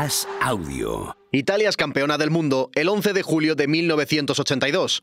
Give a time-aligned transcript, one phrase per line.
[0.00, 1.16] As Audio.
[1.32, 5.02] Italia es campeona del mundo el 11 de julio de 1982.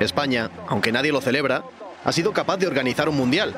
[0.00, 1.62] España, aunque nadie lo celebra,
[2.02, 3.54] ha sido capaz de organizar un mundial.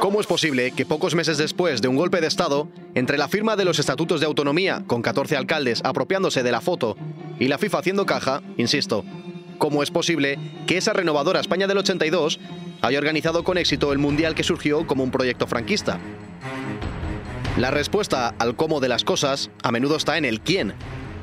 [0.00, 3.54] ¿Cómo es posible que pocos meses después de un golpe de Estado, entre la firma
[3.54, 6.96] de los estatutos de autonomía, con 14 alcaldes apropiándose de la foto,
[7.38, 9.04] y la FIFA haciendo caja, insisto,
[9.58, 12.40] cómo es posible que esa renovadora España del 82
[12.82, 16.00] haya organizado con éxito el mundial que surgió como un proyecto franquista?
[17.56, 20.74] La respuesta al cómo de las cosas a menudo está en el quién.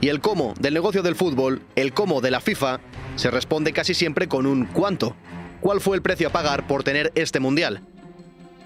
[0.01, 2.79] Y el cómo del negocio del fútbol, el cómo de la FIFA,
[3.17, 5.15] se responde casi siempre con un cuánto.
[5.61, 7.83] ¿Cuál fue el precio a pagar por tener este mundial?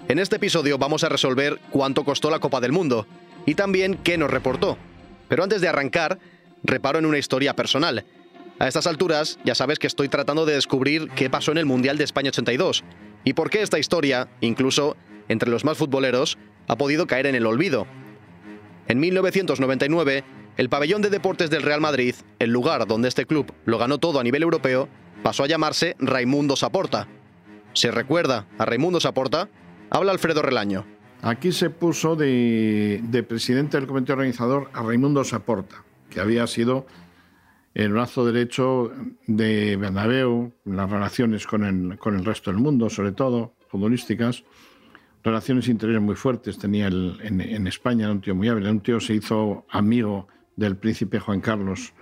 [0.08, 3.06] En este episodio vamos a resolver cuánto costó la Copa del Mundo
[3.44, 4.78] y también qué nos reportó.
[5.28, 6.18] Pero antes de arrancar,
[6.62, 8.06] reparo en una historia personal.
[8.58, 11.98] A estas alturas ya sabes que estoy tratando de descubrir qué pasó en el Mundial
[11.98, 12.82] de España 82
[13.24, 14.96] y por qué esta historia, incluso
[15.28, 17.86] entre los más futboleros, ha podido caer en el olvido.
[18.86, 20.24] En 1999,
[20.56, 24.20] el pabellón de deportes del Real Madrid, el lugar donde este club lo ganó todo
[24.20, 24.88] a nivel europeo,
[25.22, 27.08] pasó a llamarse Raimundo Saporta.
[27.72, 29.48] ¿Se recuerda a Raimundo Saporta?
[29.90, 30.84] Habla Alfredo Relaño.
[31.22, 36.86] Aquí se puso de, presidente del comité organizador a Raimundo Saporta, que había sido
[37.74, 38.92] el brazo derecho
[39.26, 44.44] de Bernabéu, las relaciones con el, con el resto del mundo, sobre todo futbolísticas,
[45.28, 49.14] relaciones interiores muy fuertes tenía en, España, era un tío muy hábil, un tío se
[49.14, 50.26] hizo amigo
[50.56, 51.92] del príncipe Juan Carlos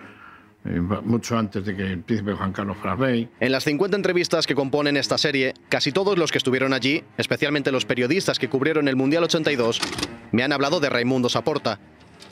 [0.64, 3.28] eh, mucho antes de que el príncipe Juan Carlos fuera rey.
[3.40, 7.70] En las 50 entrevistas que componen esta serie, casi todos los que estuvieron allí, especialmente
[7.72, 9.80] los periodistas que cubrieron el Mundial 82,
[10.32, 11.78] me han hablado de Raimundo Saporta,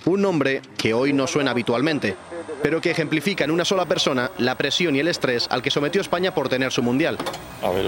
[0.05, 2.17] un nombre que hoy no suena habitualmente,
[2.63, 6.01] pero que ejemplifica en una sola persona la presión y el estrés al que sometió
[6.01, 7.19] España por tener su Mundial.
[7.63, 7.87] A ver,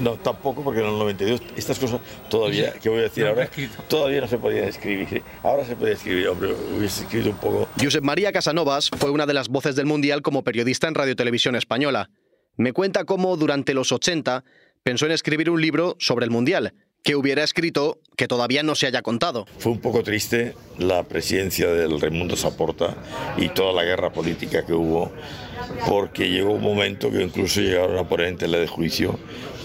[0.00, 3.48] no, tampoco, porque en el 92 estas cosas todavía, que voy a decir ahora,
[3.88, 5.22] todavía no se podían escribir.
[5.42, 7.68] Ahora se puede escribir, hombre, hubiese escrito un poco.
[7.80, 11.56] Josep María Casanovas fue una de las voces del Mundial como periodista en Radio Televisión
[11.56, 12.10] Española.
[12.56, 14.44] Me cuenta cómo durante los 80
[14.82, 18.86] pensó en escribir un libro sobre el Mundial, que hubiera escrito que todavía no se
[18.86, 19.46] haya contado.
[19.58, 22.96] Fue un poco triste la presidencia del Raimundo Saporta
[23.36, 25.12] y toda la guerra política que hubo,
[25.88, 29.18] porque llegó un momento que incluso llegaron a poner en tela de juicio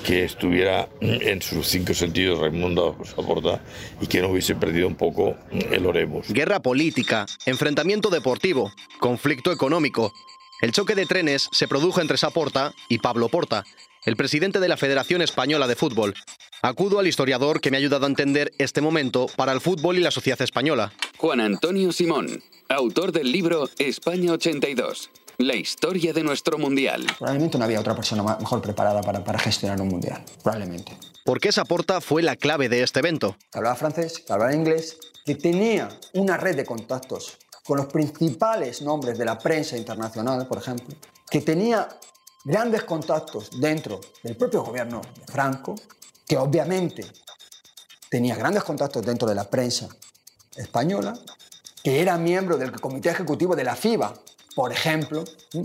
[0.07, 3.61] que estuviera en sus cinco sentidos Raimundo Saporta
[3.99, 6.29] y que no hubiese perdido un poco el Oremos.
[6.29, 10.13] Guerra política, enfrentamiento deportivo, conflicto económico.
[10.61, 13.65] El choque de trenes se produjo entre Saporta y Pablo Porta,
[14.05, 16.13] el presidente de la Federación Española de Fútbol.
[16.61, 20.01] Acudo al historiador que me ha ayudado a entender este momento para el fútbol y
[20.01, 20.93] la sociedad española.
[21.17, 25.09] Juan Antonio Simón, autor del libro España 82.
[25.39, 27.05] La historia de nuestro mundial.
[27.19, 30.25] Probablemente no había otra persona mejor preparada para, para gestionar un mundial.
[30.41, 30.97] Probablemente.
[31.23, 33.35] ¿Por qué esa porta fue la clave de este evento?
[33.51, 38.81] Que hablaba francés, que hablaba inglés, que tenía una red de contactos con los principales
[38.81, 40.95] nombres de la prensa internacional, por ejemplo,
[41.29, 41.87] que tenía
[42.43, 45.75] grandes contactos dentro del propio gobierno de Franco,
[46.25, 47.05] que obviamente
[48.09, 49.87] tenía grandes contactos dentro de la prensa
[50.55, 51.13] española,
[51.87, 54.13] que era miembro del comité ejecutivo de la FIBA,
[54.57, 55.61] por ejemplo, que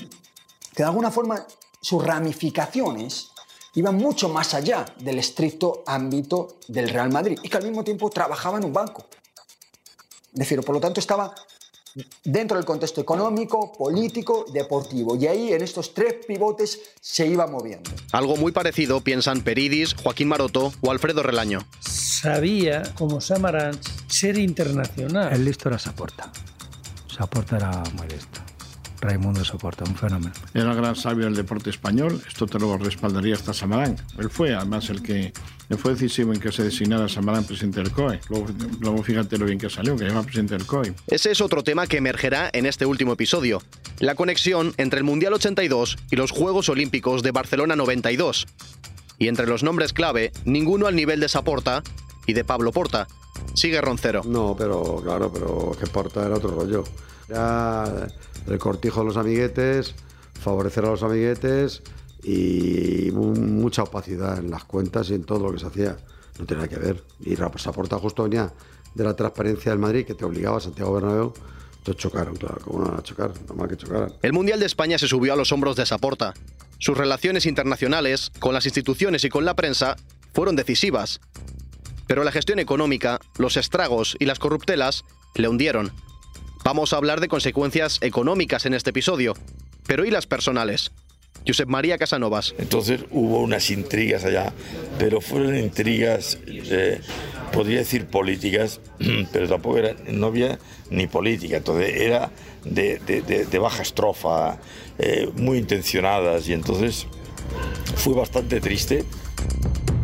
[0.76, 1.44] de alguna forma
[1.80, 3.30] sus ramificaciones
[3.74, 8.08] iban mucho más allá del estricto ámbito del Real Madrid y que al mismo tiempo
[8.08, 9.04] trabajaba en un banco.
[10.32, 11.34] Es decir, por lo tanto estaba
[12.22, 15.16] dentro del contexto económico, político, deportivo.
[15.16, 17.90] Y ahí en estos tres pivotes se iba moviendo.
[18.12, 21.66] Algo muy parecido piensan Peridis, Joaquín Maroto o Alfredo Relaño.
[22.22, 25.32] Sabía, como Samaranch, ser internacional.
[25.32, 26.30] El listo era Saporta.
[27.08, 28.40] Saporta era muy listo.
[29.00, 30.32] Raimundo Soporta, un fenómeno.
[30.54, 33.96] Era el gran sabio del deporte español, esto te lo respaldaría hasta Samarán.
[34.20, 35.32] Él fue además el que
[35.76, 38.20] fue decisivo en que se designara Samarán presidente del COE.
[38.28, 40.94] Luego, fíjate lo bien que salió, que llama presidente del COE.
[41.08, 43.60] Ese es otro tema que emergerá en este último episodio,
[43.98, 48.46] la conexión entre el Mundial 82 y los Juegos Olímpicos de Barcelona 92.
[49.18, 51.82] Y entre los nombres clave, ninguno al nivel de Saporta
[52.26, 53.06] y de Pablo Porta.
[53.54, 54.22] Sigue Roncero.
[54.24, 56.84] No, pero claro, pero que Porta era otro rollo.
[57.28, 58.08] Era
[58.46, 59.94] el cortijo de los amiguetes,
[60.40, 61.82] favorecer a los amiguetes
[62.22, 65.96] y mucha opacidad en las cuentas y en todo lo que se hacía.
[66.38, 67.04] No tenía que ver.
[67.20, 68.52] Y Saporta justo venía
[68.94, 71.32] de la transparencia del Madrid que te obligaba a Santiago Bernabéu.
[71.78, 73.32] Entonces chocaron, claro, ¿cómo no van a chocar?
[73.48, 74.12] Normal que chocaran.
[74.22, 76.32] El Mundial de España se subió a los hombros de Saporta.
[76.78, 79.96] Sus relaciones internacionales con las instituciones y con la prensa
[80.32, 81.20] fueron decisivas.
[82.06, 85.04] Pero la gestión económica, los estragos y las corruptelas
[85.34, 85.92] le hundieron.
[86.64, 89.34] Vamos a hablar de consecuencias económicas en este episodio,
[89.86, 90.92] pero ¿y las personales?
[91.46, 92.54] Josep María Casanovas.
[92.58, 94.52] Entonces hubo unas intrigas allá,
[94.98, 97.00] pero fueron intrigas eh,
[97.52, 98.80] podría decir políticas,
[99.32, 100.58] pero tampoco era, no había
[100.90, 102.30] ni política, entonces era
[102.64, 104.58] de, baja estrofa,
[104.98, 107.06] eh, muy intencionadas y entonces
[107.96, 109.04] fue bastante triste.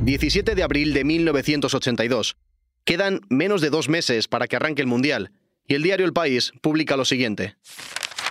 [0.03, 2.37] 17 de abril de 1982.
[2.85, 5.33] Quedan menos de dos meses para que arranque el Mundial
[5.67, 7.57] y el diario El País publica lo siguiente.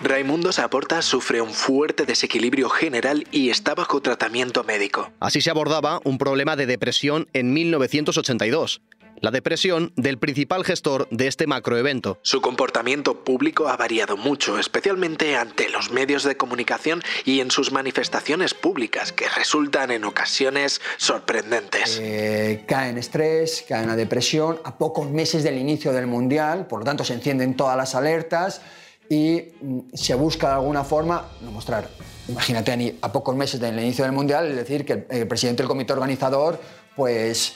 [0.02, 5.12] Raimundo Saporta sufre un fuerte desequilibrio general y está bajo tratamiento médico.
[5.20, 8.80] Así se abordaba un problema de depresión en 1982
[9.20, 12.18] la depresión del principal gestor de este macroevento.
[12.22, 17.72] Su comportamiento público ha variado mucho, especialmente ante los medios de comunicación y en sus
[17.72, 21.98] manifestaciones públicas, que resultan en ocasiones sorprendentes.
[22.00, 26.66] Eh, cae en estrés, cae en la depresión, a pocos meses del inicio del Mundial,
[26.66, 28.60] por lo tanto se encienden todas las alertas
[29.08, 31.88] y mm, se busca de alguna forma no mostrar
[32.28, 35.92] imagínate a pocos meses del inicio del Mundial, es decir, que el presidente del comité
[35.92, 36.60] organizador,
[36.94, 37.54] pues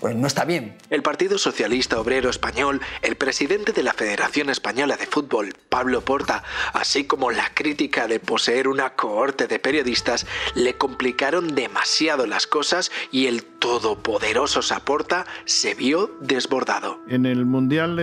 [0.00, 0.76] pues no está bien.
[0.88, 6.42] El Partido Socialista Obrero Español, el presidente de la Federación Española de Fútbol, Pablo Porta,
[6.72, 12.90] así como la crítica de poseer una cohorte de periodistas, le complicaron demasiado las cosas
[13.12, 16.98] y el todopoderoso Saporta se vio desbordado.
[17.08, 17.96] En el Mundial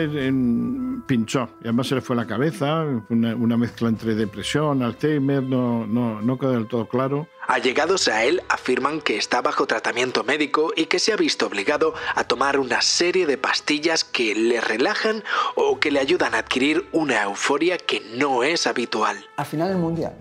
[1.08, 6.22] pinchó y además se le fue la cabeza, una, mezcla entre depresión, Alzheimer, no, no,
[6.22, 7.28] no quedó del todo claro.
[7.48, 11.94] Allegados a él afirman que está bajo tratamiento médico y que se ha visto obligado
[12.16, 15.24] a tomar una serie de pastillas que le relajan
[15.56, 19.26] o que le ayudan a adquirir una euforia que no es habitual.
[19.38, 20.14] Al final del Mundial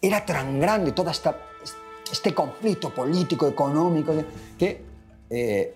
[0.00, 4.14] era tan grande todo este conflicto político, económico,
[4.58, 4.82] que
[5.30, 5.74] eh,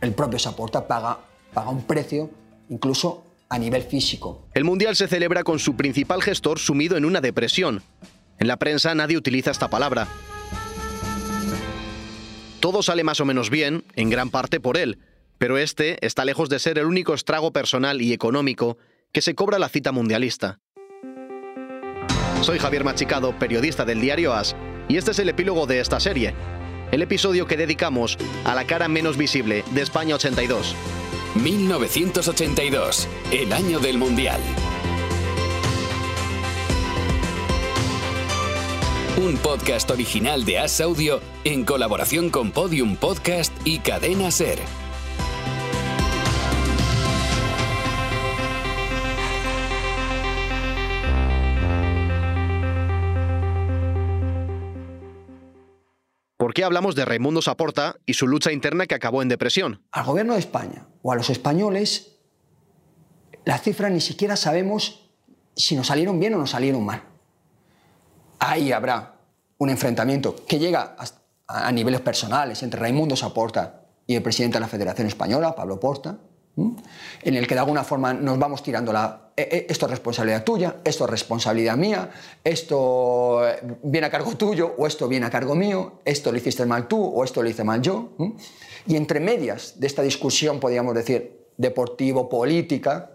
[0.00, 1.18] el propio Saporta paga,
[1.52, 2.30] paga un precio
[2.68, 4.46] incluso a nivel físico.
[4.54, 7.82] El Mundial se celebra con su principal gestor sumido en una depresión.
[8.40, 10.08] En la prensa nadie utiliza esta palabra.
[12.58, 14.98] Todo sale más o menos bien, en gran parte por él,
[15.38, 18.78] pero este está lejos de ser el único estrago personal y económico
[19.12, 20.58] que se cobra la cita mundialista.
[22.42, 24.56] Soy Javier Machicado, periodista del diario As,
[24.88, 26.34] y este es el epílogo de esta serie,
[26.92, 30.74] el episodio que dedicamos a la cara menos visible de España 82.
[31.34, 34.40] 1982, el año del Mundial.
[39.20, 44.58] Un podcast original de As Audio en colaboración con Podium Podcast y Cadena Ser.
[56.38, 59.82] ¿Por qué hablamos de Raimundo Saporta y su lucha interna que acabó en depresión?
[59.92, 62.16] Al gobierno de España o a los españoles,
[63.44, 65.10] las cifras ni siquiera sabemos
[65.54, 67.10] si nos salieron bien o nos salieron mal
[68.40, 69.14] ahí habrá
[69.58, 70.96] un enfrentamiento que llega
[71.46, 76.16] a, niveles personales entre Raimundo Saporta y el presidente de la Federación Española, Pablo Porta,
[76.56, 79.32] en el que de alguna forma nos vamos tirando la...
[79.36, 82.10] E, e, esto es responsabilidad tuya, esto es responsabilidad mía,
[82.44, 83.40] esto
[83.82, 87.02] viene a cargo tuyo o esto viene a cargo mío, esto lo hiciste mal tú
[87.02, 88.10] o esto lo hice mal yo.
[88.86, 93.12] Y entre medias de esta discusión, podríamos decir, deportivo-política,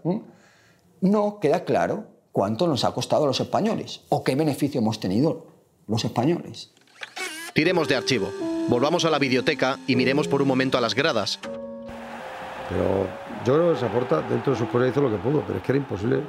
[1.00, 5.46] no queda claro cuánto nos ha costado a los españoles o qué beneficio hemos tenido
[5.88, 6.70] los españoles.
[7.54, 8.28] Tiremos de archivo,
[8.68, 11.38] volvamos a la biblioteca y miremos por un momento a las gradas.
[12.68, 13.06] Pero
[13.46, 15.64] yo creo que se aporta dentro de su poder hizo lo que pudo, pero es
[15.64, 16.20] que era imposible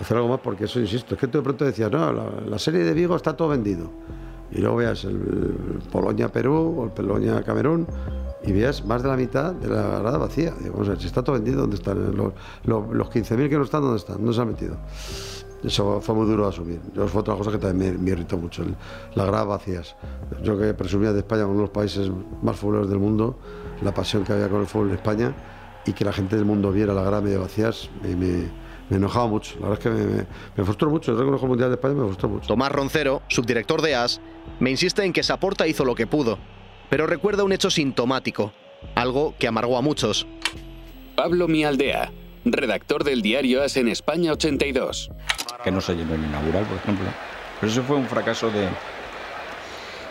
[0.00, 2.84] hacer algo más porque eso, insisto, es que tú de pronto decías, no, la, serie
[2.84, 3.90] de Vigo está todo vendido.
[4.52, 7.88] Y luego veas el Polonia-Perú o el Polonia-Camerún
[8.44, 10.54] y veas más de la mitad de la grada vacía.
[10.60, 12.16] Digo, si está todo vendido, ¿dónde están?
[12.16, 14.18] Los, los, los 15.000 que no están, ¿dónde están?
[14.18, 14.76] ¿Dónde se han metido?
[15.64, 16.80] Eso fue muy duro de asumir.
[16.94, 18.64] Yo, fue otra cosa que también me, irritó mucho,
[19.14, 19.96] las gradas vacías.
[20.42, 22.10] Yo que presumía de España uno de los países
[22.42, 23.38] más futboleros del mundo,
[23.82, 25.34] la pasión que había con el fútbol en España
[25.84, 29.56] y que la gente del mundo viera las gradas medio vacías, me, me, enojaba mucho.
[29.60, 30.26] La verdad es que me,
[30.56, 31.12] me, frustró mucho.
[31.12, 32.46] El récord mundial de España me frustró mucho.
[32.46, 34.20] Tomás Roncero, subdirector de AS,
[34.60, 36.38] me insiste en que Saporta hizo lo que pudo,
[36.88, 38.52] pero recuerda un hecho sintomático,
[38.94, 40.26] algo que amargó a muchos.
[41.16, 42.12] Pablo Mialdea,
[42.46, 45.10] redactor del diario AS en España 82
[45.62, 47.06] que no se llenó el inaugural, por ejemplo.
[47.60, 48.68] Pero eso fue un fracaso de,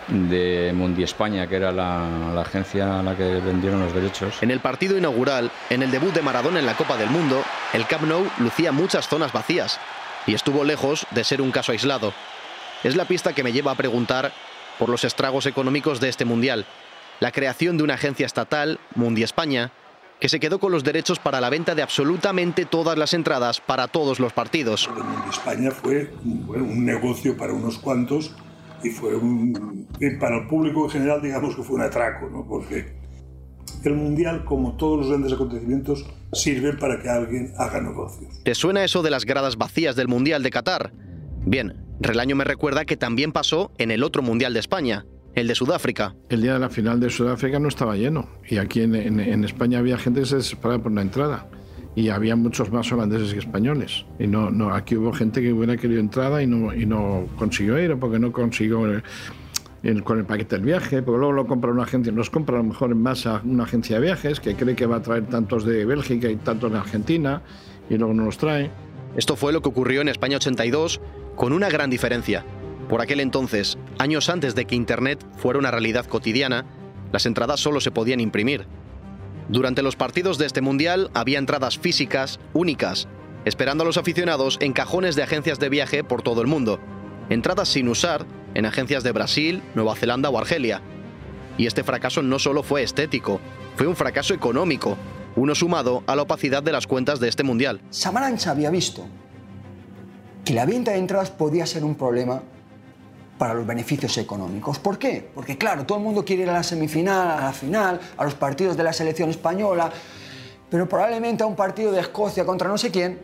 [0.10, 4.42] de Mundi España, que era la, agencia a la que vendieron los derechos.
[4.42, 7.86] En el partido inaugural, en el debut de Maradona en la Copa del Mundo, el
[7.86, 9.80] Camp Nou lucía muchas zonas vacías
[10.26, 12.14] y estuvo lejos de ser un caso aislado.
[12.84, 14.32] Es la pista que me lleva a preguntar
[14.78, 16.66] por los estragos económicos de este Mundial.
[17.20, 19.72] La creación de una agencia estatal, Mundi España,
[20.20, 23.88] que se quedó con los derechos para la venta de absolutamente todas las entradas para
[23.88, 24.90] todos los partidos.
[25.30, 28.36] España fue un negocio para unos cuantos
[28.84, 29.88] y fue un,
[30.20, 32.46] para el público en general digamos que fue un atraco, ¿no?
[32.48, 32.98] porque
[33.84, 38.42] el Mundial, como todos los grandes acontecimientos, sirven para que alguien haga negocios.
[38.44, 40.92] ¿Te suena eso de las gradas vacías del Mundial de Qatar?
[41.46, 45.06] Bien, Relaño me recuerda que también pasó en el otro Mundial de España,
[45.40, 46.16] el de Sudáfrica.
[46.30, 49.80] El día de la final de Sudáfrica no estaba lleno y aquí en, en España
[49.80, 51.50] había gente que se desesperaba por una entrada
[51.96, 54.06] y había muchos más holandeses que españoles.
[54.20, 57.80] Y no, no, aquí hubo gente que hubiera querido entrada y no, y no consiguió
[57.80, 58.86] ir porque no consiguió
[59.84, 62.60] el, con el paquete del viaje, porque luego lo compra una agencia, los compra a
[62.60, 65.66] lo mejor en masa una agencia de viajes que cree que va a traer tantos
[65.66, 67.42] de Bélgica y tantos de Argentina
[67.90, 68.72] y luego no los trae.
[69.18, 71.02] Esto fue lo que ocurrió en España 82
[71.36, 72.46] con una gran diferencia.
[72.90, 76.66] Por aquel entonces, años antes de que Internet fuera una realidad cotidiana,
[77.12, 78.66] las entradas solo se podían imprimir.
[79.48, 83.08] Durante los partidos de este Mundial había entradas físicas únicas,
[83.46, 86.80] esperando a los aficionados en cajones de agencias de viaje por todo el mundo.
[87.30, 90.82] Entradas sin usar en agencias de Brasil, Nueva Zelanda o Argelia.
[91.60, 93.40] Y este fracaso no solo fue estético,
[93.76, 94.98] fue un fracaso económico,
[95.36, 97.82] uno sumado a la opacidad de las cuentas de este Mundial.
[97.92, 99.06] Samaranch había visto
[100.44, 102.42] que la venta de entradas podía ser un problema
[103.40, 104.78] para los beneficios económicos.
[104.80, 105.28] ¿Por qué?
[105.34, 108.36] Porque claro, todo el mundo quiere ir a la semifinal, a la final, a los
[108.36, 109.90] partidos de la selección española,
[110.70, 113.18] pero probablemente a un partido de Escocia contra no sé quién,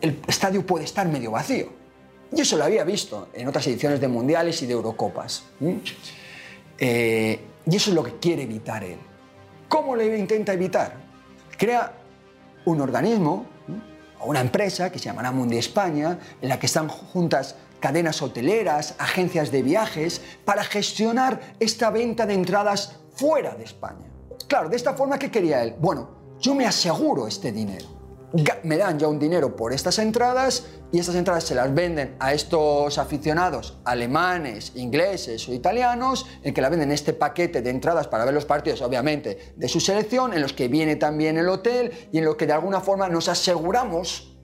[0.00, 1.70] el estadio puede estar medio vacío.
[2.32, 5.42] Y eso lo había visto en otras ediciones de mundiales y de Eurocopas.
[6.78, 8.98] Eh, y eso es lo que quiere evitar él.
[9.68, 10.94] ¿Cómo lo intenta evitar?
[11.58, 11.92] Crea
[12.64, 13.44] un organismo
[14.20, 18.94] o una empresa que se llamará Mundi España, en la que están juntas cadenas hoteleras,
[18.98, 24.06] agencias de viajes, para gestionar esta venta de entradas fuera de España.
[24.48, 25.74] Claro, de esta forma, ¿qué quería él?
[25.78, 27.86] Bueno, yo me aseguro este dinero.
[28.64, 32.32] Me dan ya un dinero por estas entradas y estas entradas se las venden a
[32.34, 38.24] estos aficionados alemanes, ingleses o italianos, en que la venden este paquete de entradas para
[38.24, 42.18] ver los partidos, obviamente, de su selección, en los que viene también el hotel y
[42.18, 44.36] en lo que de alguna forma nos aseguramos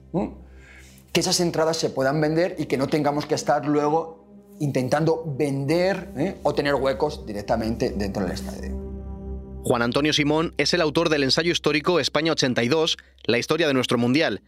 [1.13, 4.25] que esas entradas se puedan vender y que no tengamos que estar luego
[4.59, 6.39] intentando vender ¿eh?
[6.43, 8.83] o tener huecos directamente dentro del estadio.
[9.63, 13.97] Juan Antonio Simón es el autor del ensayo histórico España 82, la historia de nuestro
[13.97, 14.41] Mundial.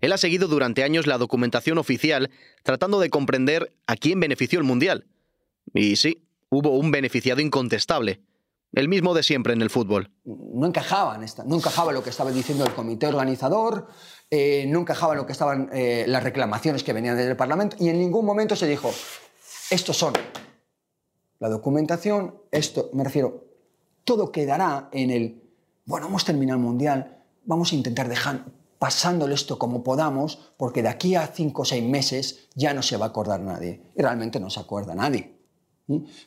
[0.00, 2.30] Él ha seguido durante años la documentación oficial
[2.62, 5.06] tratando de comprender a quién benefició el Mundial.
[5.74, 8.20] Y sí, hubo un beneficiado incontestable,
[8.72, 10.10] el mismo de siempre en el fútbol.
[10.24, 13.88] No encajaba, no encajaba lo que estaba diciendo el comité organizador,
[14.30, 17.98] eh, no encajaba lo que estaban eh, las reclamaciones que venían del Parlamento y en
[17.98, 18.90] ningún momento se dijo,
[19.70, 20.14] estos son
[21.40, 23.44] la documentación, esto, me refiero,
[24.04, 25.42] todo quedará en el,
[25.84, 28.44] bueno, hemos terminado el Mundial, vamos a intentar dejar
[28.78, 32.96] pasándole esto como podamos, porque de aquí a cinco o seis meses ya no se
[32.96, 33.82] va a acordar nadie.
[33.94, 35.36] Y realmente no se acuerda nadie.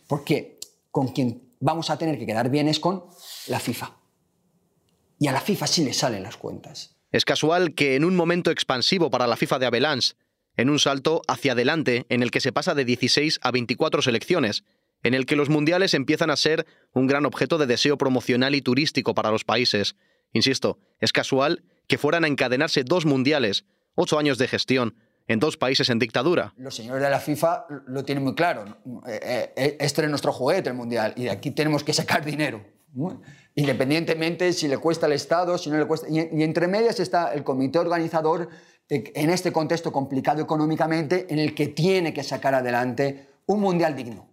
[0.07, 0.59] Porque
[0.91, 3.05] con quien vamos a tener que quedar bien es con
[3.47, 3.97] la FIFA.
[5.17, 6.92] Y a la FIFA sí le salen las cuentas.
[7.13, 10.17] Es casual que en un momento expansivo para la FIFA de Avelans,
[10.57, 14.63] en un salto hacia adelante en el que se pasa de 16 a 24 selecciones,
[15.03, 18.63] en el que los mundiales empiezan a ser un gran objeto de deseo promocional y
[18.63, 19.95] turístico para los países.
[20.31, 24.95] Insisto, es casual que fueran a encadenarse dos mundiales, ocho años de gestión,
[25.27, 26.55] en dos países en dictadura.
[26.57, 28.79] Los señores de la FIFA lo tienen muy claro.
[29.07, 32.65] Eh, eh, este es nuestro juguete, el mundial, y aquí tenemos que sacar dinero
[33.55, 36.07] independientemente si le cuesta al Estado, si no le cuesta.
[36.09, 38.49] Y, entre medias está el comité organizador
[38.89, 43.95] eh, en este contexto complicado económicamente en el que tiene que sacar adelante un mundial
[43.95, 44.27] digno.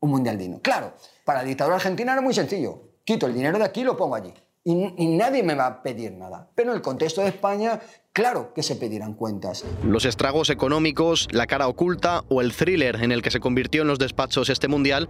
[0.00, 0.60] Un mundial digno.
[0.62, 2.82] Claro, para la dictadura argentina era muy sencillo.
[3.04, 4.32] Quito el dinero de aquí y lo pongo allí.
[4.64, 6.50] Y, y, nadie me va a pedir nada.
[6.54, 7.80] Pero en el contexto de España,
[8.12, 9.64] claro que se pedirán cuentas.
[9.82, 13.88] Los estragos económicos, la cara oculta o el thriller en el que se convirtió en
[13.88, 15.08] los despachos este mundial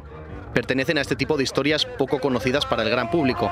[0.53, 3.51] pertenecen a este tipo de historias poco conocidas para el gran público.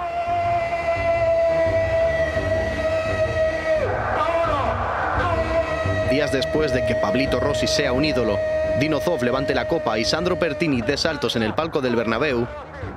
[6.11, 8.39] Días después de que Pablito Rossi sea un ídolo,
[8.81, 12.47] Dino Zoff levante la copa y Sandro Pertini dé saltos en el palco del Bernabéu,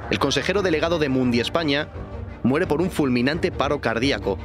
[0.09, 1.87] el consejero delegado de Mundi España
[2.43, 4.37] muere por un fulminante paro cardíaco.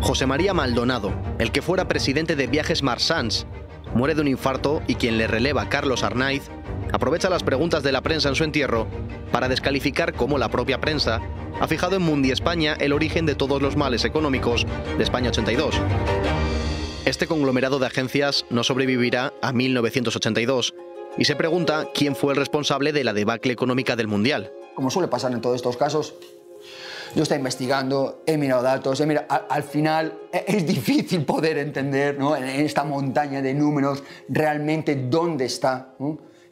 [0.00, 3.46] José María Maldonado, el que fuera presidente de Viajes Marsans,
[3.94, 6.50] muere de un infarto y quien le releva, Carlos Arnaiz,
[6.94, 8.86] aprovecha las preguntas de la prensa en su entierro
[9.32, 11.20] para descalificar cómo la propia prensa
[11.60, 14.64] ha fijado en Mundi España el origen de todos los males económicos
[14.96, 15.74] de España 82.
[17.04, 20.72] Este conglomerado de agencias no sobrevivirá a 1982
[21.18, 24.52] y se pregunta quién fue el responsable de la debacle económica del Mundial.
[24.76, 26.14] Como suele pasar en todos estos casos,
[27.16, 32.44] yo estoy investigando, he mirado datos, he al, final e, es difícil poder entender en
[32.44, 35.94] esta montaña de números realmente dónde está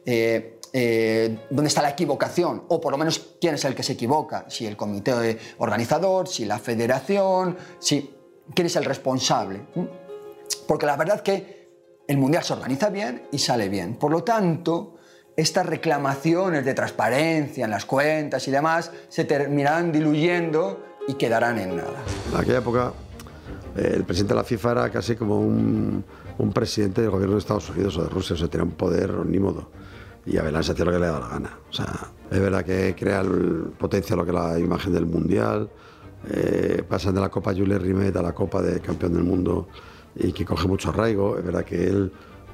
[0.05, 3.93] eh, eh, dónde está la equivocación, o por lo menos quién es el que se
[3.93, 8.11] equivoca, si el comité organizador, si la federación, si
[8.55, 9.61] quién es el responsable.
[10.67, 11.63] Porque la verdad que
[12.07, 13.95] el Mundial se organiza bien y sale bien.
[13.95, 14.95] Por lo tanto,
[15.35, 21.75] estas reclamaciones de transparencia en las cuentas y demás se terminarán diluyendo y quedarán en
[21.75, 22.03] nada.
[22.31, 22.93] En aquella época,
[23.77, 26.03] eh, el presidente de la FIFA era casi como un,
[26.37, 29.11] un presidente del gobierno de Estados Unidos o de Rusia, o sea, tenía un poder
[29.25, 29.69] ni modo.
[30.25, 31.57] Y Abelán se hacía lo que le daba la gana.
[31.69, 35.69] O sea, es verdad que crea el, potencia lo que la imagen del Mundial,
[36.29, 39.67] eh, pasan de la Copa Jules Rimet a la Copa de Campeón del Mundo
[40.15, 41.37] y que coge mucho arraigo.
[41.37, 42.11] Es verdad que él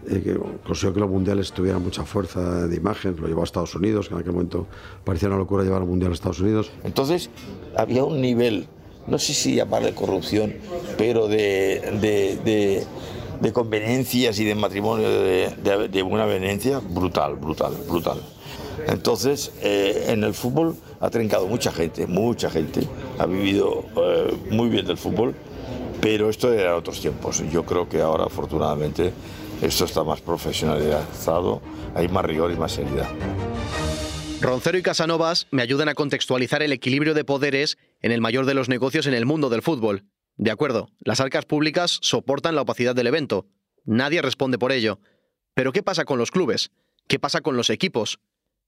[0.07, 3.75] eh, que consiguió que los mundiales tuvieran mucha fuerza de imagen, lo llevó a Estados
[3.75, 4.67] Unidos, que en aquel momento
[5.03, 6.71] parecía una locura llevar un mundial a Estados Unidos.
[6.83, 7.29] Entonces
[7.75, 8.67] había un nivel,
[9.07, 10.55] no sé si llamarle corrupción,
[10.97, 12.85] pero de,
[13.41, 18.21] de conveniencias y de matrimonio de, de, de buena venencia brutal, brutal, brutal.
[18.87, 22.81] Entonces, eh, en el fútbol ha trincado mucha gente, mucha gente,
[23.17, 25.35] ha vivido eh, muy bien del fútbol,
[26.01, 27.43] pero esto era otros tiempos.
[27.51, 29.11] Yo creo que ahora, afortunadamente,
[29.61, 31.61] esto está más profesionalizado,
[31.93, 33.07] hay más rigor y más seriedad.
[34.41, 38.53] Roncero y Casanovas me ayudan a contextualizar el equilibrio de poderes en el mayor de
[38.53, 40.05] los negocios en el mundo del fútbol.
[40.39, 43.45] De acuerdo, las arcas públicas soportan la opacidad del evento.
[43.83, 45.01] Nadie responde por ello.
[45.53, 46.71] Pero ¿qué pasa con los clubes?
[47.09, 48.21] ¿Qué pasa con los equipos?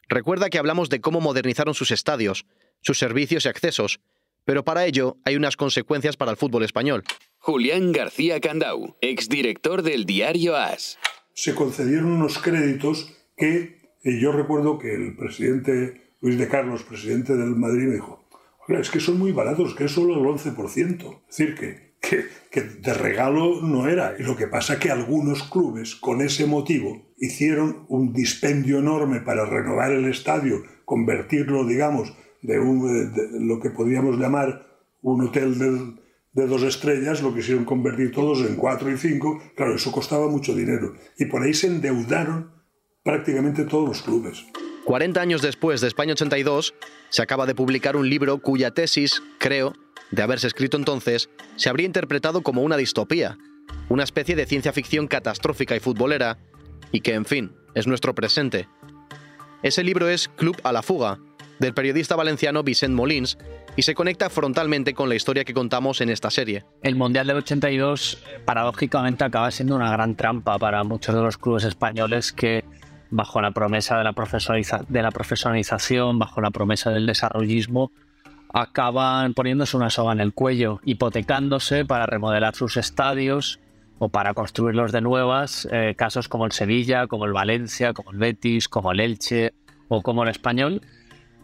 [0.09, 2.45] Recuerda que hablamos de cómo modernizaron sus estadios,
[2.81, 4.01] sus servicios y accesos,
[4.43, 7.05] pero para ello hay unas consecuencias para el fútbol español.
[7.37, 10.99] Julián García Candau, exdirector del diario AS.
[11.33, 17.33] Se concedieron unos créditos que eh, yo recuerdo que el presidente Luis de Carlos, presidente
[17.37, 18.20] del Madrid, me dijo,
[18.67, 21.21] es que son muy baratos, que es solo el 11%.
[21.29, 21.91] Es decir, que,
[22.49, 24.15] que, de regalo no era.
[24.17, 29.21] Y lo que pasa es que algunos clubes, con ese motivo, hicieron un dispendio enorme
[29.21, 33.13] para renovar el estadio, convertirlo, digamos, de, un,
[33.47, 34.65] lo que podríamos llamar
[35.01, 35.57] un hotel
[36.33, 39.41] de, dos estrellas, lo quisieron convertir todos en cuatro y cinco.
[39.55, 40.93] Claro, eso costaba mucho dinero.
[41.17, 42.51] Y por ahí se endeudaron
[43.03, 44.45] prácticamente todos los clubes.
[44.85, 46.73] 40 años después de España 82,
[47.09, 49.73] se acaba de publicar un libro cuya tesis, creo,
[50.11, 53.37] de haberse escrito entonces, se habría interpretado como una distopía,
[53.89, 56.39] una especie de ciencia ficción catastrófica y futbolera,
[56.91, 58.67] y que, en fin, es nuestro presente.
[59.63, 61.19] Ese libro es Club a la fuga,
[61.59, 63.37] del periodista valenciano Vicent Molins,
[63.75, 66.65] y se conecta frontalmente con la historia que contamos en esta serie.
[66.81, 71.63] El Mundial del 82, paradójicamente, acaba siendo una gran trampa para muchos de los clubes
[71.63, 72.65] españoles que,
[73.11, 77.91] bajo la promesa de la, profesionaliza de la profesionalización, bajo la promesa del desarrollismo,
[78.53, 83.59] acaban poniéndose una soga en el cuello, hipotecándose para remodelar sus estadios
[83.99, 88.17] o para construirlos de nuevas, eh, casos como el Sevilla, como el Valencia, como el
[88.17, 89.53] Betis, como el Elche
[89.89, 90.81] o como el Español,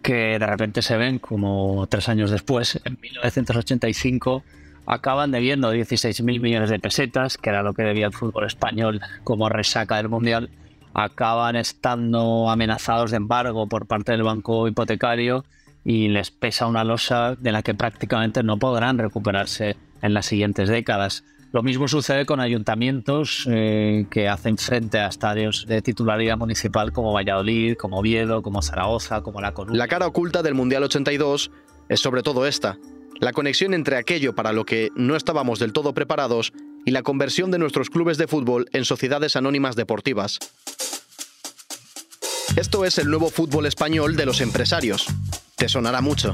[0.01, 4.43] que de repente se ven como tres años después, en 1985,
[4.85, 9.49] acaban debiendo 16.000 millones de pesetas, que era lo que debía el fútbol español como
[9.49, 10.49] resaca del Mundial,
[10.97, 15.45] acaban estando amenazados de embargo por parte del banco hipotecario
[15.85, 20.69] y les pesa una losa de la que prácticamente no podrán recuperarse en las siguientes
[20.69, 21.23] décadas.
[21.53, 27.13] Lo mismo sucede con ayuntamientos eh, que hacen frente a estadios de titularidad municipal como
[27.13, 29.77] Valladolid, como Oviedo, como Zaragoza, como La Coruña.
[29.77, 31.51] La cara oculta del Mundial 82
[31.89, 32.79] es sobre todo esta,
[33.19, 36.53] la conexión entre aquello para lo que no estábamos del todo preparados
[36.87, 40.39] y la conversión de nuestros clubes de fútbol en sociedades anónimas deportivas.
[42.55, 45.05] Esto es el nuevo fútbol español de los empresarios.
[45.57, 46.33] Te sonará mucho.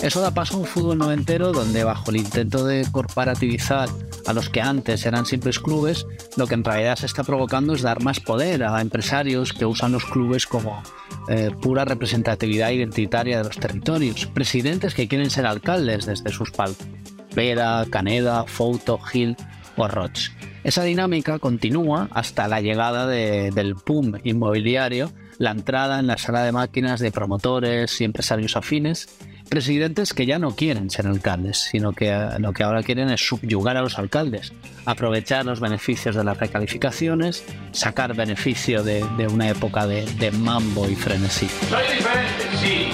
[0.00, 3.88] Eso da paso a un fútbol noventero donde bajo el intento de corporativizar
[4.24, 6.06] a los que antes eran simples clubes,
[6.36, 9.90] lo que en realidad se está provocando es dar más poder a empresarios que usan
[9.90, 10.80] los clubes como
[11.28, 14.26] eh, pura representatividad identitaria de los territorios.
[14.26, 16.86] Presidentes que quieren ser alcaldes desde sus palcos.
[17.34, 19.36] Vera, Caneda, Fouto, Gil
[19.78, 20.30] o Roch.
[20.64, 26.42] Esa dinámica continúa hasta la llegada de, del PUM inmobiliario, la entrada en la sala
[26.42, 29.08] de máquinas de promotores y empresarios afines,
[29.48, 33.76] presidentes que ya no quieren ser alcaldes, sino que lo que ahora quieren es subyugar
[33.76, 34.52] a los alcaldes,
[34.84, 40.88] aprovechar los beneficios de las recalificaciones, sacar beneficio de, de una época de, de, mambo
[40.88, 41.48] y frenesí.
[41.68, 42.88] Soy diferente, sí.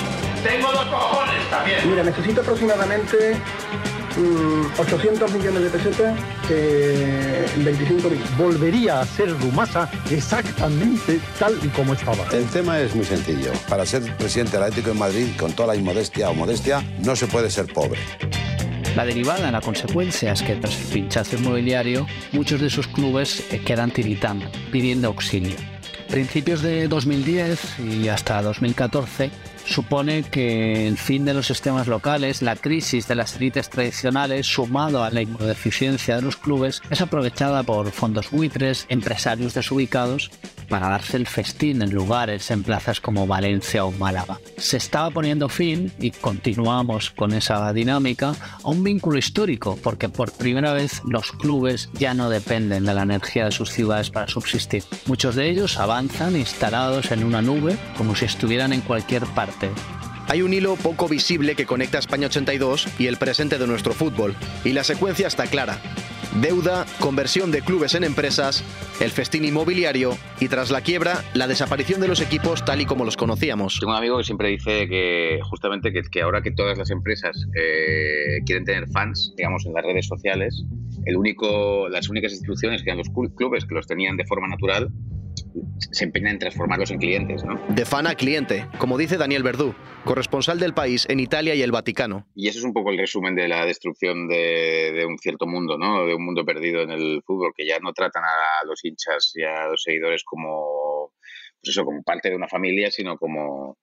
[0.44, 1.78] Tengo dos cojones también.
[1.88, 3.36] Mira, necesito aproximadamente
[4.78, 6.18] 800 millones de pesetas
[6.50, 8.36] eh, en 25 días.
[8.38, 12.24] Volvería a ser Rumasa exactamente tal y como estaba.
[12.32, 13.52] El tema es muy sencillo.
[13.68, 17.26] Para ser presidente del Atlético de Madrid, con toda la inmodestia o modestia, no se
[17.26, 17.98] puede ser pobre.
[18.96, 23.90] La derivada, la consecuencia es que tras el pinchazo inmobiliario, muchos de esos clubes quedan
[23.90, 25.56] tiritando, pidiendo auxilio.
[26.08, 29.32] Principios de 2010 y hasta 2014
[29.64, 35.02] supone que el fin de los sistemas locales, la crisis de las élites tradicionales, sumado
[35.02, 40.30] a la inmunodeficiencia de los clubes, es aprovechada por fondos buitres, empresarios desubicados,
[40.68, 44.38] para darse el festín en lugares, en plazas como Valencia o Málaga.
[44.56, 50.32] Se estaba poniendo fin, y continuamos con esa dinámica, a un vínculo histórico, porque por
[50.32, 54.84] primera vez los clubes ya no dependen de la energía de sus ciudades para subsistir.
[55.06, 59.70] Muchos de ellos avanzan instalados en una nube como si estuvieran en cualquier parte
[60.28, 64.34] hay un hilo poco visible que conecta España 82 y el presente de nuestro fútbol,
[64.64, 65.78] y la secuencia está clara.
[66.40, 68.64] Deuda, conversión de clubes en empresas,
[69.00, 73.04] el festín inmobiliario y tras la quiebra, la desaparición de los equipos tal y como
[73.04, 73.78] los conocíamos.
[73.78, 78.42] Tengo un amigo que siempre dice que justamente que, ahora que todas las empresas eh,
[78.44, 80.64] quieren tener fans, digamos, en las redes sociales,
[81.04, 84.90] el único, las únicas instituciones que eran los clubes que los tenían de forma natural
[85.92, 87.44] se empeñan en transformarlos en clientes.
[87.44, 87.60] ¿no?
[87.68, 91.72] De fan a cliente, como dice Daniel Verdú, corresponsal del país en Italia y el
[91.72, 92.26] Vaticano.
[92.34, 96.06] Y ese es un poco el resumen de la destrucción de, un cierto mundo, ¿no?
[96.06, 99.42] de un mundo perdido en el fútbol, que ya no tratan a los hinchas y
[99.42, 101.12] a los seguidores como,
[101.60, 103.78] pues eso, como parte de una familia, sino como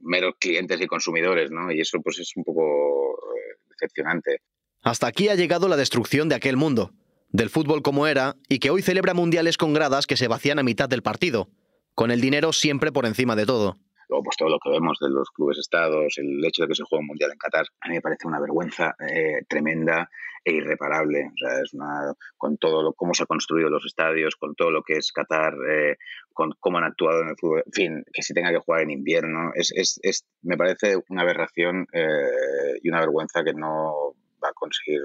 [0.00, 1.70] meros clientes y consumidores, ¿no?
[1.70, 4.42] Y eso pues es un poco eh, decepcionante.
[4.82, 6.92] Hasta aquí ha llegado la destrucción de aquel mundo
[7.30, 10.62] del fútbol como era y que hoy celebra mundiales con gradas que se vacían a
[10.62, 11.48] mitad del partido,
[11.94, 13.78] con el dinero siempre por encima de todo.
[14.08, 16.82] Luego, pues todo lo que vemos de los clubes estados, el hecho de que se
[16.84, 20.08] juegue un mundial en Qatar, a mí me parece una vergüenza eh, tremenda
[20.42, 21.26] e irreparable.
[21.26, 24.70] O sea, es una, con todo lo, cómo se han construido los estadios, con todo
[24.70, 25.96] lo que es Qatar, eh,
[26.32, 28.92] con cómo han actuado en el fútbol, en fin, que si tenga que jugar en
[28.92, 34.48] invierno, es, es, es me parece una aberración eh, y una vergüenza que no va
[34.48, 35.02] a conseguir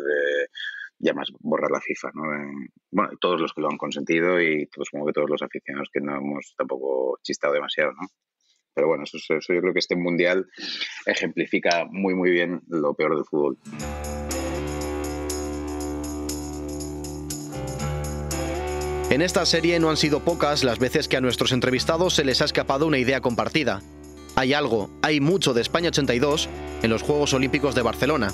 [1.03, 2.23] ya más borrar la FIFA, ¿no?
[2.91, 5.89] bueno, y todos los que lo han consentido y todos, como que todos los aficionados
[5.91, 8.07] que no hemos tampoco chistado demasiado, ¿no?
[8.73, 10.47] Pero bueno, eso, eso yo creo que este mundial
[11.05, 13.57] ejemplifica muy, muy bien lo peor del fútbol.
[19.11, 22.41] En esta serie no han sido pocas las veces que a nuestros entrevistados se les
[22.41, 23.81] ha escapado una idea compartida.
[24.35, 26.49] Hay algo, hay mucho de España 82
[26.81, 28.29] en los Juegos Olímpicos de Barcelona,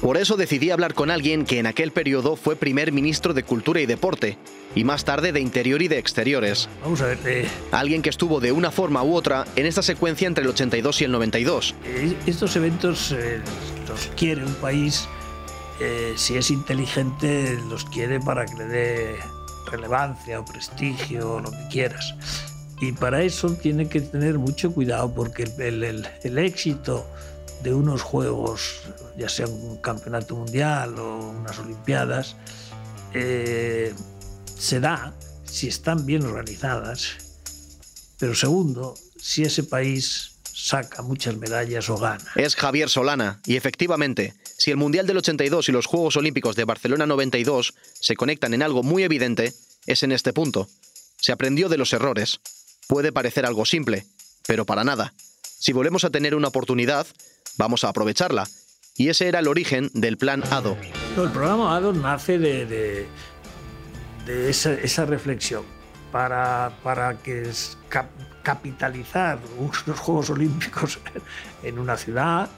[0.00, 3.80] por eso decidí hablar con alguien que en aquel periodo fue primer ministro de Cultura
[3.80, 4.38] y Deporte,
[4.74, 6.68] y más tarde de Interior y de Exteriores.
[6.82, 7.18] Vamos a ver.
[7.26, 11.00] Eh, alguien que estuvo de una forma u otra en esta secuencia entre el 82
[11.00, 11.74] y el 92.
[11.84, 13.40] Eh, estos eventos eh,
[13.88, 15.08] los quiere un país,
[16.16, 19.16] si es inteligente, los quiere para que le dé
[19.70, 22.14] relevancia o prestigio o lo que quieras.
[22.80, 27.06] Y para eso tiene que tener mucho cuidado porque el, el, el éxito
[27.62, 28.80] de unos juegos,
[29.16, 32.36] ya sea un campeonato mundial o unas olimpiadas,
[33.14, 33.92] eh,
[34.58, 37.16] se da si están bien organizadas,
[38.18, 42.24] pero segundo, si ese país saca muchas medallas o gana.
[42.36, 46.64] Es Javier Solana, y efectivamente, si el Mundial del 82 y los Juegos Olímpicos de
[46.64, 49.54] Barcelona 92 se conectan en algo muy evidente,
[49.86, 50.68] es en este punto.
[51.18, 52.40] Se aprendió de los errores.
[52.86, 54.06] Puede parecer algo simple,
[54.46, 55.14] pero para nada.
[55.58, 57.06] Si volvemos a tener una oportunidad,
[57.56, 58.46] vamos a aprovecharla.
[58.96, 60.76] Y ese era el origen del plan ADO.
[61.16, 62.66] el programa ADO nace de,
[64.26, 65.64] de, esa, reflexión
[66.12, 67.50] para, para que
[68.42, 70.98] capitalizar unos Juegos Olímpicos
[71.62, 72.48] en una ciudad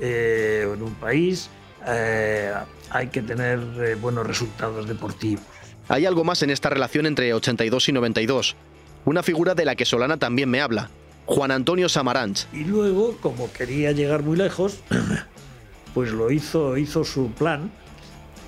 [0.00, 1.50] eh, o en un país
[1.86, 2.52] eh,
[2.90, 5.44] hay que tener eh, buenos resultados deportivos.
[5.88, 8.56] Hay algo más en esta relación entre 82 y 92,
[9.04, 10.90] una figura de la que Solana también me habla,
[11.26, 12.46] Juan Antonio Samaranch.
[12.52, 14.80] Y luego, como quería llegar muy lejos,
[15.94, 17.70] pues lo hizo, hizo su plan.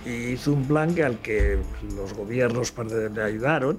[0.04, 1.58] Y hizo un plan al que
[1.96, 2.74] los gobiernos
[3.14, 3.78] le ayudaron,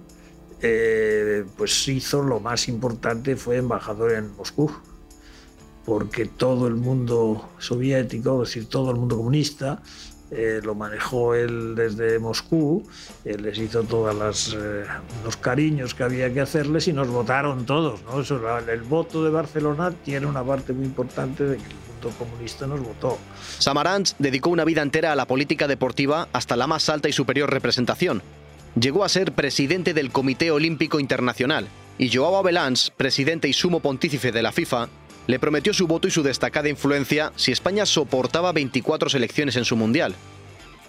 [0.61, 4.71] eh, pues hizo lo más importante, fue embajador en Moscú.
[5.85, 9.83] Porque todo el mundo soviético, es decir, todo el mundo comunista,
[10.35, 12.83] eh, lo manejó él desde Moscú,
[13.23, 14.83] él les hizo todos eh,
[15.23, 18.01] los cariños que había que hacerles y nos votaron todos.
[18.03, 18.21] ¿no?
[18.21, 22.67] Eso, el voto de Barcelona tiene una parte muy importante de que el mundo comunista
[22.67, 23.17] nos votó.
[23.59, 27.49] Samaranch dedicó una vida entera a la política deportiva hasta la más alta y superior
[27.49, 28.21] representación.
[28.79, 31.67] Llegó a ser presidente del Comité Olímpico Internacional
[31.97, 34.89] y Joao Abelans, presidente y sumo pontífice de la FIFA,
[35.27, 39.75] le prometió su voto y su destacada influencia si España soportaba 24 selecciones en su
[39.75, 40.15] Mundial.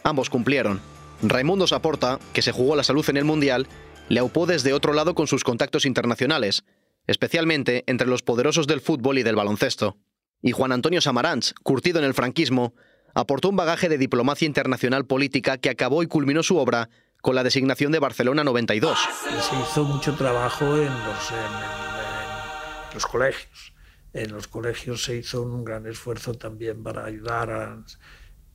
[0.02, 0.80] Ambos cumplieron.
[1.22, 3.66] Raimundo Saporta, que se jugó la salud en el Mundial,
[4.08, 6.64] le aupó desde otro lado con sus contactos internacionales,
[7.06, 9.96] especialmente entre los poderosos del fútbol y del baloncesto.
[10.42, 12.74] Y Juan Antonio Samaranch, curtido en el franquismo,
[13.14, 16.90] aportó un bagaje de diplomacia internacional política que acabó y culminó su obra
[17.22, 18.98] con la designación de Barcelona 92.
[19.40, 23.75] Se hizo mucho trabajo en los, en, los colegios.
[24.16, 27.84] En los colegios se hizo un gran esfuerzo también para ayudar a,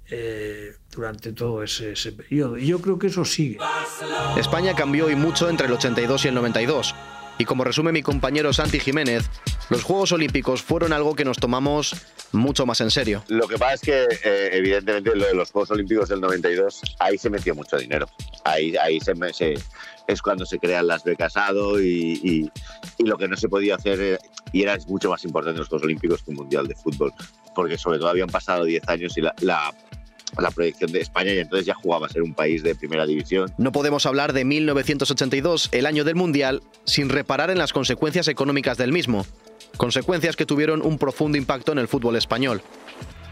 [0.10, 2.58] eh, durante todo ese, ese, periodo.
[2.58, 3.60] Y yo creo que eso sigue.
[4.38, 6.96] España cambió y mucho entre el 82 y el 92.
[7.38, 9.30] Y como resume mi compañero Santi Jiménez,
[9.70, 11.96] los Juegos Olímpicos fueron algo que nos tomamos
[12.32, 13.24] mucho más en serio.
[13.30, 17.18] Lo que pasa es que, eh, evidentemente, lo de los Juegos Olímpicos del 92, ahí
[17.18, 18.08] se metió mucho dinero.
[18.44, 19.56] Ahí, ahí se, se
[20.14, 22.52] es cuando se crean las becas ADO y, y,
[22.98, 24.18] y, lo que no se podía hacer, eh,
[24.52, 27.14] y era mucho más importante los Juegos Olímpicos que un Mundial de Fútbol,
[27.56, 29.74] porque sobre todo habían pasado 10 años y la, la
[30.40, 33.52] la proyección de España y entonces ya jugaba a ser un país de primera división.
[33.58, 38.78] No podemos hablar de 1982, el año del Mundial, sin reparar en las consecuencias económicas
[38.78, 39.26] del mismo,
[39.78, 42.62] consecuencias que tuvieron un profundo impacto en el fútbol español.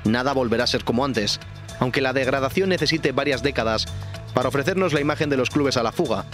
[0.03, 1.39] Nada volverá a ser como antes,
[1.79, 3.85] aunque la degradación necesite varias décadas
[4.33, 6.25] para ofrecernos la imagen de los clubes a la fuga,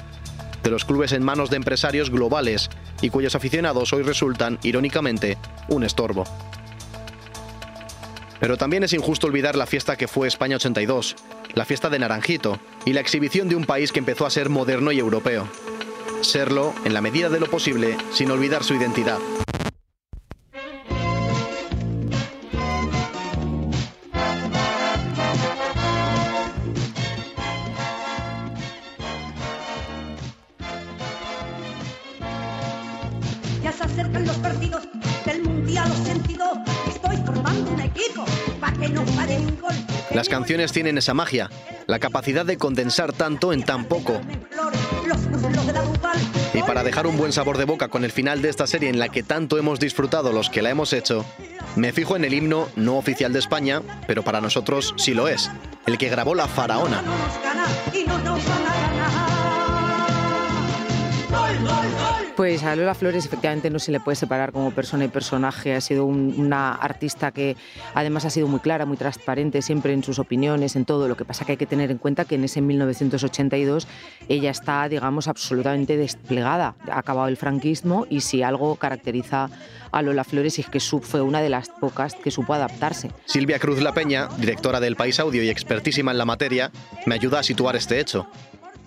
[0.65, 2.69] de los clubes en manos de empresarios globales
[3.01, 5.37] y cuyos aficionados hoy resultan, irónicamente,
[5.69, 6.25] un estorbo.
[8.39, 11.15] Pero también es injusto olvidar la fiesta que fue España 82,
[11.53, 14.91] la fiesta de Naranjito y la exhibición de un país que empezó a ser moderno
[14.91, 15.47] y europeo.
[16.21, 19.19] Serlo, en la medida de lo posible, sin olvidar su identidad.
[40.45, 41.49] Tienen esa magia,
[41.87, 44.21] la capacidad de condensar tanto en tan poco.
[46.53, 48.99] Y para dejar un buen sabor de boca con el final de esta serie en
[48.99, 51.25] la que tanto hemos disfrutado los que la hemos hecho,
[51.75, 55.49] me fijo en el himno no oficial de España, pero para nosotros sí lo es,
[55.85, 57.03] el que grabó la faraona.
[62.35, 65.73] Pues a Lola Flores efectivamente no se le puede separar como persona y personaje.
[65.73, 67.55] Ha sido un, una artista que
[67.93, 71.07] además ha sido muy clara, muy transparente siempre en sus opiniones, en todo.
[71.07, 73.87] Lo que pasa que hay que tener en cuenta que en ese 1982
[74.27, 76.75] ella está, digamos, absolutamente desplegada.
[76.91, 79.49] Ha acabado el franquismo y si algo caracteriza
[79.93, 83.11] a Lola Flores es que fue una de las pocas que supo adaptarse.
[83.23, 86.69] Silvia Cruz La Peña, directora del País Audio y expertísima en la materia,
[87.05, 88.27] me ayuda a situar este hecho.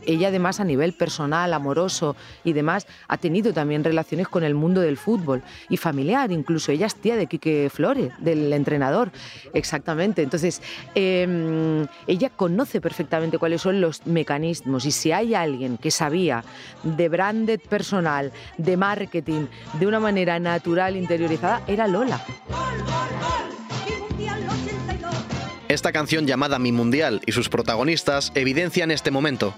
[0.09, 4.81] Ella además a nivel personal, amoroso y demás ha tenido también relaciones con el mundo
[4.81, 9.11] del fútbol y familiar, incluso ella es tía de Quique Flores, del entrenador,
[9.53, 10.23] exactamente.
[10.23, 10.63] Entonces,
[10.95, 16.43] eh, ella conoce perfectamente cuáles son los mecanismos y si hay alguien que sabía
[16.83, 19.47] de branded personal, de marketing,
[19.79, 22.25] de una manera natural, interiorizada, era Lola.
[25.69, 29.55] Esta canción llamada Mi Mundial y sus protagonistas evidencian este momento.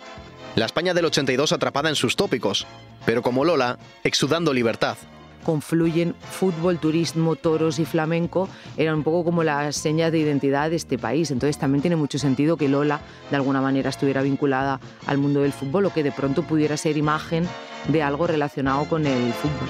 [0.56, 2.66] La España del 82 atrapada en sus tópicos,
[3.06, 4.96] pero como Lola, exudando libertad.
[5.44, 10.76] Confluyen fútbol, turismo, toros y flamenco, eran un poco como las señas de identidad de
[10.76, 11.30] este país.
[11.30, 15.52] Entonces también tiene mucho sentido que Lola de alguna manera estuviera vinculada al mundo del
[15.52, 17.48] fútbol o que de pronto pudiera ser imagen
[17.88, 19.68] de algo relacionado con el fútbol.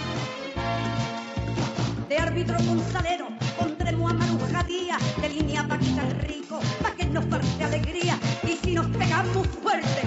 [2.09, 7.63] De árbitro Gonzalero, pondremos a Maruja Díaz, de línea Paquita Rico, pa' que nos parte
[7.63, 8.19] alegría.
[8.43, 10.00] Y si nos pegamos fuerte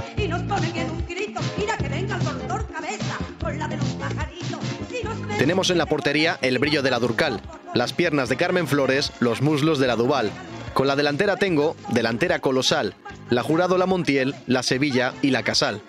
[5.44, 7.42] Tenemos en la portería el brillo de la Durcal,
[7.74, 10.32] las piernas de Carmen Flores, los muslos de la Duval.
[10.74, 12.96] Con la delantera tengo, delantera colosal,
[13.30, 15.82] la Jurado la Montiel, la Sevilla y la Casal.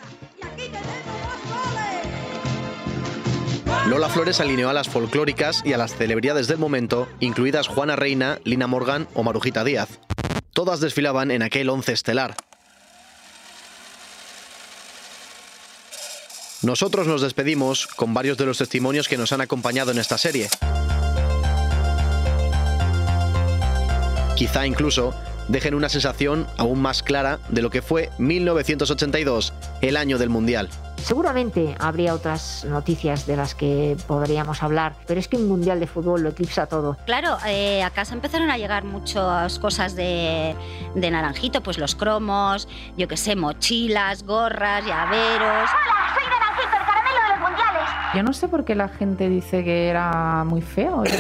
[3.87, 8.41] Lola Flores alineó a las folclóricas y a las celebridades del momento, incluidas Juana Reina,
[8.43, 10.01] Lina Morgan o Marujita Díaz.
[10.53, 12.35] Todas desfilaban en aquel once estelar.
[16.65, 20.49] Nosotros nos despedimos con varios de los testimonios que nos han acompañado en esta serie.
[24.35, 25.13] Quizá incluso
[25.49, 30.71] dejen una sensación aún más clara de lo que fue 1982, el año del Mundial.
[31.03, 35.87] Seguramente habría otras noticias de las que podríamos hablar, pero es que un mundial de
[35.87, 36.97] fútbol lo eclipsa todo.
[37.05, 40.57] Claro, eh, a casa empezaron a llegar muchas cosas de,
[40.95, 45.69] de naranjito, pues los cromos, yo qué sé, mochilas, gorras, llaveros.
[45.69, 46.15] ¡Hola!
[46.15, 46.24] Soy
[48.17, 51.03] Yo no sé por qué la gente dice que era muy feo.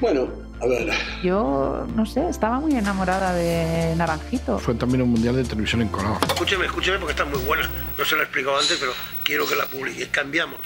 [0.00, 0.28] Bueno,
[0.60, 0.92] a ver.
[1.24, 4.60] Yo no sé, estaba muy enamorada de Naranjito.
[4.60, 6.16] Fue también un mundial de televisión en color.
[6.28, 7.68] Escúcheme, escúcheme porque está muy buena.
[7.98, 8.92] No se la he explicado antes, pero
[9.24, 10.08] quiero que la publique.
[10.10, 10.60] Cambiamos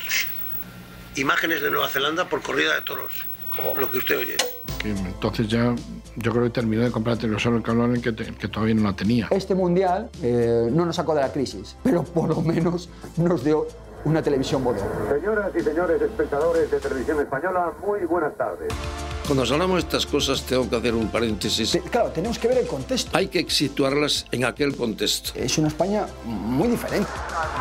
[1.16, 3.24] imágenes de Nueva Zelanda por corrida de toros.
[3.80, 4.36] lo que usted oye.
[4.84, 5.74] Entonces ya
[6.16, 9.28] yo creo que terminó de comprar el televisor el que, que todavía no la tenía.
[9.30, 13.66] Este mundial eh, no nos sacó de la crisis, pero por lo menos nos dio
[14.04, 14.88] una televisión moderna.
[15.10, 18.72] Señoras y señores espectadores de televisión española, muy buenas tardes.
[19.26, 21.78] Cuando hablamos de estas cosas tengo que hacer un paréntesis.
[21.90, 23.16] claro, tenemos que ver el contexto.
[23.16, 25.32] Hay que situarlas en aquel contexto.
[25.34, 27.10] Es una España muy diferente.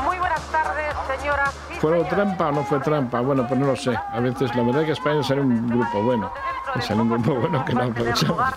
[0.05, 1.51] Muy buenas tardes, señora.
[1.81, 3.19] ¿Fue trampa o no fue trampa?
[3.19, 3.93] Bueno, pues no lo sé.
[3.95, 6.31] A veces la verdad es que España sale un grupo bueno.
[6.79, 8.53] Sale un grupo bueno que no aprovechamos.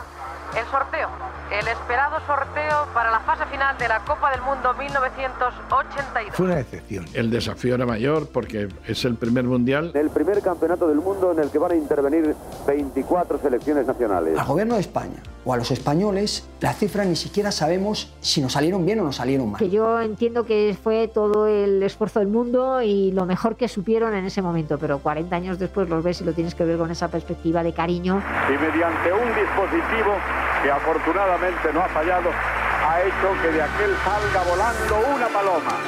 [0.56, 1.08] El sorteo
[1.50, 6.34] el esperado sorteo para la fase final de la Copa del Mundo 1982.
[6.34, 7.06] Fue una excepción.
[7.12, 9.90] El desafío era mayor porque es el primer mundial.
[9.94, 12.36] El primer campeonato del mundo en el que van a intervenir
[12.66, 14.38] 24 selecciones nacionales.
[14.38, 18.52] Al gobierno de España o a los españoles, la cifra ni siquiera sabemos si nos
[18.52, 19.58] salieron bien o nos salieron mal.
[19.58, 24.14] Que yo entiendo que fue todo el esfuerzo del mundo y lo mejor que supieron
[24.14, 26.90] en ese momento, pero 40 años después los ves y lo tienes que ver con
[26.90, 28.22] esa perspectiva de cariño.
[28.48, 30.14] Y mediante un dispositivo
[30.62, 35.78] que afortunadamente no ha fallado, ha hecho que de aquel salga volando una paloma.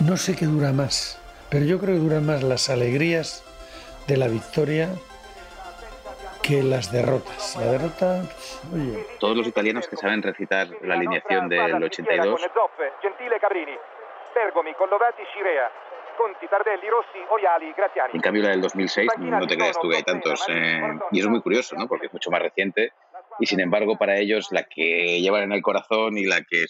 [0.00, 3.44] No sé qué dura más, pero yo creo que duran más las alegrías
[4.06, 4.88] de la victoria
[6.42, 7.56] que las derrotas.
[7.56, 8.22] La derrota,
[8.72, 9.06] oye.
[9.20, 12.40] Todos los italianos que saben recitar la alineación del 82.
[13.02, 13.76] Gentile Cabrini,
[14.34, 15.70] Bergomi, Collovati, Scirea,
[16.18, 18.10] Conti, Tardelli, Rossi, Oyali, Graziani.
[18.14, 20.44] En cambio, la del 2006, no te creas tú que hay tantos.
[20.48, 20.80] Eh,
[21.12, 21.86] y es muy curioso, ¿no?
[21.86, 22.92] Porque es mucho más reciente.
[23.38, 26.64] Y sin embargo, para ellos, la que llevan en el corazón y la que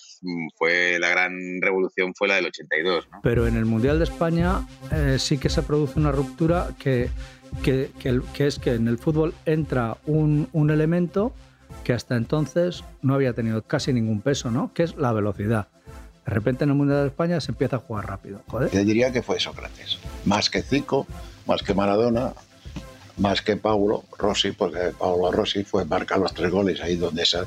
[0.57, 1.33] fue la gran
[1.63, 3.09] revolución fue la del 82.
[3.11, 3.21] ¿no?
[3.23, 4.61] Pero en el Mundial de España
[4.93, 7.09] eh, sí que se produce una ruptura que,
[7.65, 11.33] que, que, es que en el fútbol entra un, un elemento
[11.85, 14.73] que hasta entonces no había tenido casi ningún peso, ¿no?
[14.75, 15.69] que es la velocidad.
[16.29, 18.43] De repente en el Mundial de España se empieza a jugar rápido.
[18.49, 18.71] Joder.
[18.71, 19.97] Yo diría que fue Sócrates.
[20.27, 21.07] Más que Zico,
[21.47, 22.35] más que Maradona,
[23.17, 27.47] más que Paulo Rossi, porque Paulo Rossi fue marcar los tres goles ahí donde esa.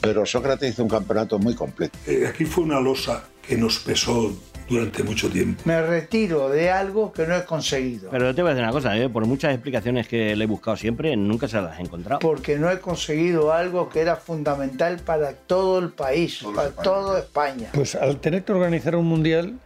[0.00, 1.96] Pero Sócrates hizo un campeonato muy completo.
[2.04, 4.36] Eh, aquí fue una losa que nos pesó
[4.68, 5.62] durante mucho tiempo.
[5.64, 8.10] Me retiro de algo que no he conseguido.
[8.10, 9.08] Pero te voy a decir una cosa, ¿eh?
[9.08, 12.18] por muchas explicaciones que le he buscado siempre, nunca se las he encontrado.
[12.20, 17.70] Porque no he conseguido algo que era fundamental para todo el país, para toda España.
[17.72, 19.58] Pues al tener que organizar un mundial,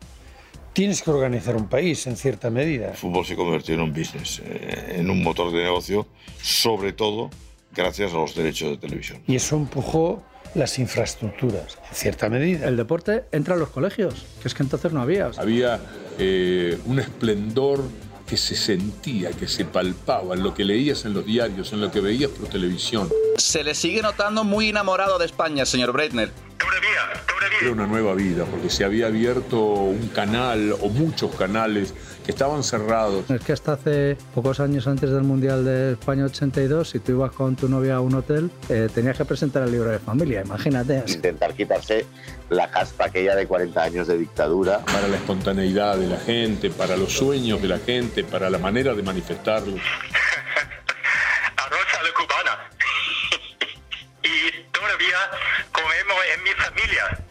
[0.72, 2.90] tienes que organizar un país en cierta medida.
[2.90, 6.06] El fútbol se convirtió en un business, eh, en un motor de negocio,
[6.40, 7.30] sobre todo
[7.74, 9.22] gracias a los derechos de televisión.
[9.26, 10.22] Y eso empujó
[10.54, 12.68] las infraestructuras, en cierta medida.
[12.68, 15.30] El deporte entra a los colegios, que es que entonces no había.
[15.38, 15.80] Había
[16.18, 17.82] eh, un esplendor
[18.26, 21.90] que se sentía, que se palpaba en lo que leías en los diarios, en lo
[21.90, 23.08] que veías por televisión.
[23.36, 26.30] Se le sigue notando muy enamorado de España, señor Breitner.
[27.60, 31.92] Era una nueva vida, porque se había abierto un canal o muchos canales
[32.24, 33.30] que estaban cerrados.
[33.30, 37.32] Es que hasta hace pocos años antes del Mundial de España 82, si tú ibas
[37.32, 41.02] con tu novia a un hotel, eh, tenías que presentar el libro de familia, imagínate.
[41.06, 42.06] Intentar quitarse
[42.48, 44.78] la caspa aquella de 40 años de dictadura.
[44.80, 48.94] Para la espontaneidad de la gente, para los sueños de la gente, para la manera
[48.94, 49.76] de manifestarlo.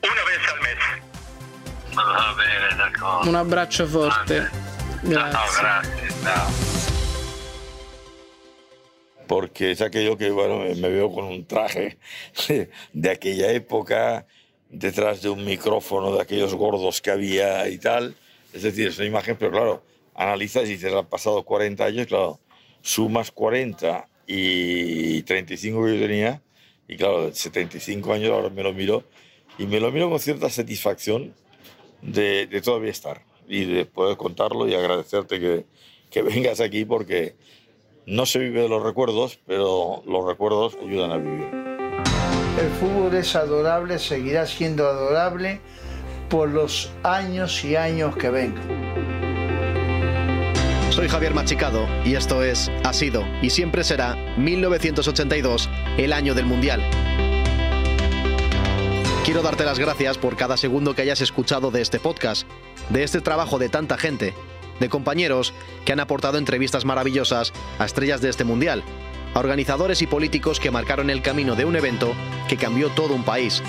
[0.03, 0.77] Una vez al mes.
[1.97, 3.29] Va bene, d'accordo.
[3.29, 4.47] Un abbraccio forte.
[5.03, 5.13] Grazie.
[5.13, 6.47] No, grazie, ciao.
[9.27, 11.99] Porque es aquello que, bueno, me veo con un traje
[12.93, 14.25] de aquella época,
[14.69, 18.15] detrás de un micrófono de aquellos gordos que había y tal.
[18.53, 19.83] Es decir, es una imagen, pero claro,
[20.15, 22.39] analizas y dices, han pasado 40 años, claro,
[22.81, 26.41] sumas 40 y 35 que yo tenía,
[26.87, 29.03] y claro, 75 años ahora me lo miro,
[29.59, 31.33] y me lo miro con cierta satisfacción
[32.01, 35.65] de, de todavía estar y de poder contarlo y agradecerte que,
[36.09, 37.35] que vengas aquí porque
[38.05, 41.47] no se vive de los recuerdos, pero los recuerdos ayudan a vivir.
[42.59, 45.59] El fútbol es adorable, seguirá siendo adorable
[46.29, 48.89] por los años y años que vengan.
[50.89, 56.45] Soy Javier Machicado y esto es, ha sido y siempre será 1982, el año del
[56.45, 56.81] Mundial.
[59.29, 62.47] Quiero darte las gracias por cada segundo que hayas escuchado de este podcast,
[62.89, 64.33] de este trabajo de tanta gente,
[64.79, 65.53] de compañeros
[65.85, 68.83] que han aportado entrevistas maravillosas a estrellas de este Mundial,
[69.35, 72.15] a organizadores y políticos que marcaron el camino de un evento
[72.47, 73.61] que cambió todo un país,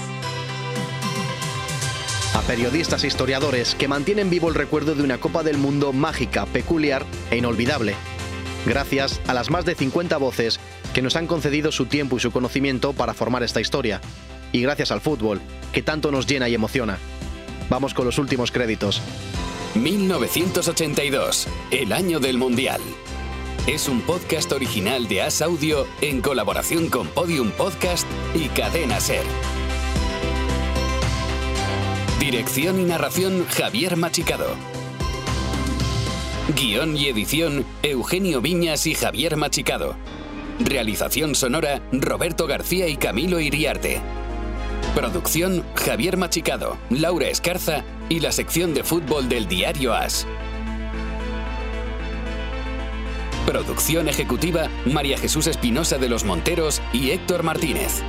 [2.35, 6.47] a periodistas e historiadores que mantienen vivo el recuerdo de una Copa del Mundo mágica,
[6.47, 7.97] peculiar e inolvidable.
[8.65, 10.59] Gracias a las más de 50 voces
[10.95, 14.01] que nos han concedido su tiempo y su conocimiento para formar esta historia.
[14.53, 15.41] Y gracias al fútbol,
[15.73, 16.99] que tanto nos llena y emociona.
[17.69, 19.01] Vamos con los últimos créditos.
[19.75, 22.81] 1982, el año del Mundial.
[23.67, 29.23] Es un podcast original de As Audio en colaboración con Podium Podcast y Cadena Ser.
[32.19, 34.57] Dirección y narración Javier Machicado.
[36.57, 39.95] Guión y edición Eugenio Viñas y Javier Machicado.
[40.59, 44.03] Realización sonora Roberto García y Camilo Iriarte.
[44.95, 50.27] Producción Javier Machicado, Laura Escarza y la sección de fútbol del diario As.
[53.47, 58.03] Producción ejecutiva María Jesús Espinosa de los Monteros y Héctor Martínez.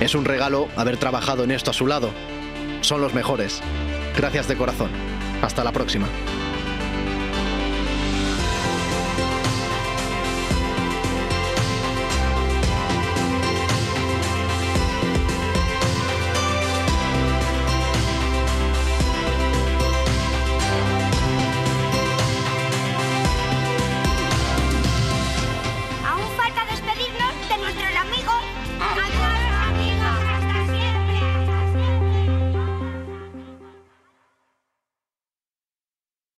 [0.00, 2.10] Es un regalo haber trabajado en esto a su lado.
[2.80, 3.60] Son los mejores.
[4.16, 4.90] Gracias de corazón.
[5.40, 6.08] Hasta la próxima.